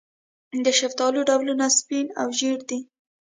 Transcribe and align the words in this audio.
د 0.65 0.67
شفتالو 0.79 1.19
ډولونه 1.29 1.65
سپین 1.79 2.07
او 2.21 2.27
ژیړ 2.37 2.59
دي. 2.69 2.79